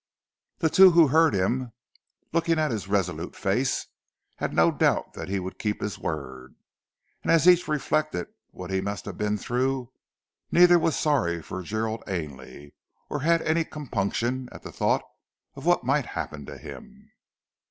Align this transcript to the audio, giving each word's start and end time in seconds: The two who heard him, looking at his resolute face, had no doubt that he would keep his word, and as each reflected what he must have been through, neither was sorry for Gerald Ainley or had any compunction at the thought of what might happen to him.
The 0.57 0.69
two 0.71 0.89
who 0.89 1.09
heard 1.09 1.35
him, 1.35 1.73
looking 2.33 2.57
at 2.57 2.71
his 2.71 2.87
resolute 2.87 3.35
face, 3.35 3.85
had 4.37 4.51
no 4.51 4.71
doubt 4.71 5.13
that 5.13 5.29
he 5.29 5.39
would 5.39 5.59
keep 5.59 5.79
his 5.79 5.99
word, 5.99 6.55
and 7.21 7.31
as 7.31 7.47
each 7.47 7.67
reflected 7.67 8.25
what 8.49 8.71
he 8.71 8.81
must 8.81 9.05
have 9.05 9.15
been 9.15 9.37
through, 9.37 9.91
neither 10.51 10.79
was 10.79 10.97
sorry 10.97 11.39
for 11.43 11.61
Gerald 11.61 12.03
Ainley 12.07 12.73
or 13.11 13.19
had 13.19 13.43
any 13.43 13.63
compunction 13.63 14.49
at 14.51 14.63
the 14.63 14.71
thought 14.71 15.03
of 15.53 15.67
what 15.67 15.83
might 15.83 16.07
happen 16.07 16.47
to 16.47 16.57
him. 16.57 17.11